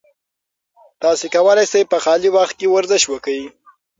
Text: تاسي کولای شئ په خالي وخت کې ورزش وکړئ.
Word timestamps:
تاسي 1.01 1.27
کولای 1.35 1.65
شئ 1.71 1.83
په 1.91 1.97
خالي 2.03 2.29
وخت 2.37 2.53
کې 2.59 2.67
ورزش 2.73 3.03
وکړئ. 3.07 3.43